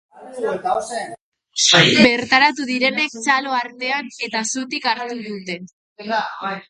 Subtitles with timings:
[2.05, 5.61] Bertaratu direnek txalo artean eta zutik hartu dute.